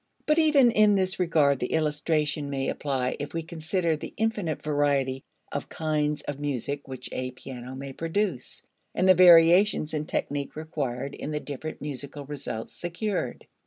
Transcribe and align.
But 0.25 0.39
even 0.39 0.71
in 0.71 0.95
this 0.95 1.19
regard 1.19 1.59
the 1.59 1.73
illustration 1.73 2.49
may 2.49 2.69
apply 2.69 3.17
if 3.19 3.35
we 3.35 3.43
consider 3.43 3.95
the 3.95 4.15
infinite 4.17 4.63
variety 4.63 5.23
of 5.51 5.69
kinds 5.69 6.23
of 6.23 6.39
music 6.39 6.87
which 6.87 7.07
a 7.11 7.29
piano 7.29 7.75
may 7.75 7.93
produce, 7.93 8.63
and 8.95 9.07
the 9.07 9.13
variations 9.13 9.93
in 9.93 10.07
technique 10.07 10.55
required 10.55 11.13
in 11.13 11.29
the 11.29 11.39
different 11.39 11.81
musical 11.81 12.25
results 12.25 12.73
secured. 12.75 13.45